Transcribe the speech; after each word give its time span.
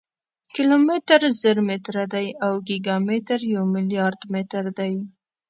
کیلومتر 0.53 1.21
زر 1.41 1.57
متره 1.67 2.03
دی 2.13 2.27
او 2.45 2.53
ګیګا 2.67 2.95
متر 3.07 3.39
یو 3.53 3.63
ملیارډ 3.73 4.19
متره 4.33 4.71
دی. 4.79 4.93